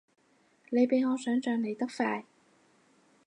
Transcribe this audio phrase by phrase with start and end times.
[0.71, 2.25] 你比我想像嚟得快